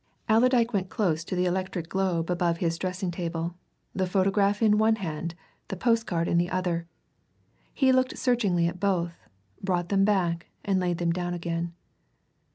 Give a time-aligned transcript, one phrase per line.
[0.27, 3.53] Allerdyke went close to the electric globe above his dressing table,
[3.93, 5.35] the photograph in one hand,
[5.67, 6.87] the postcard in the other.
[7.71, 9.27] He looked searchingly at both,
[9.61, 11.73] brought them back, and laid them down again.